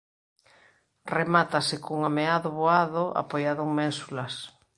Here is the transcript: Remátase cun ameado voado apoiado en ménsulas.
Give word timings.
Remátase 1.17 1.75
cun 1.83 1.99
ameado 2.09 2.47
voado 2.57 3.03
apoiado 3.23 3.61
en 3.67 3.71
ménsulas. 3.79 4.33